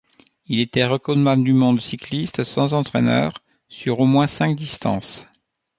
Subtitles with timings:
[0.47, 5.27] Il était recordman du monde cycliste, sans entraîneur, sur au moins cinq distances.